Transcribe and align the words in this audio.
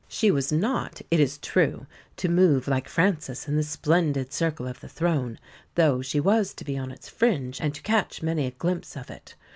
She 0.07 0.31
was 0.31 0.51
not, 0.51 0.99
it 1.11 1.19
is 1.19 1.37
true, 1.37 1.85
to 2.17 2.27
move 2.27 2.67
like 2.67 2.87
Frances 2.87 3.47
in 3.47 3.55
the 3.55 3.61
splendid 3.61 4.33
circle 4.33 4.67
of 4.67 4.79
the 4.79 4.89
Throne, 4.89 5.37
though 5.75 6.01
she 6.01 6.19
was 6.19 6.55
to 6.55 6.65
be 6.65 6.75
on 6.75 6.89
its 6.89 7.07
fringe 7.07 7.61
and 7.61 7.75
to 7.75 7.83
catch 7.83 8.23
many 8.23 8.47
a 8.47 8.49
glimpse 8.49 8.97
of 8.97 9.11
it. 9.11 9.35